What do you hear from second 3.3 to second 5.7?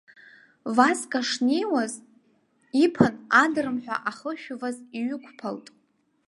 адрымҳәа ахышәваз иҩықәԥалт.